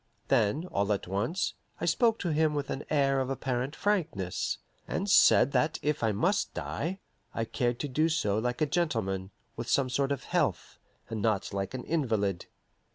Then, 0.29 0.65
all 0.71 0.91
at 0.93 1.07
once, 1.07 1.53
I 1.79 1.85
spoke 1.85 2.17
to 2.21 2.33
him 2.33 2.55
with 2.55 2.71
an 2.71 2.85
air 2.89 3.19
of 3.19 3.29
apparent 3.29 3.75
frankness, 3.75 4.57
and 4.87 5.07
said 5.07 5.51
that 5.51 5.77
if 5.83 6.01
I 6.01 6.11
must 6.11 6.55
die, 6.55 6.99
I 7.35 7.45
cared 7.45 7.79
to 7.81 7.87
do 7.87 8.09
so 8.09 8.39
like 8.39 8.61
a 8.61 8.65
gentleman, 8.65 9.29
with 9.55 9.69
some 9.69 9.91
sort 9.91 10.11
of 10.11 10.23
health, 10.23 10.79
and 11.11 11.21
not 11.21 11.53
like 11.53 11.75
an 11.75 11.83
invalid. 11.83 12.47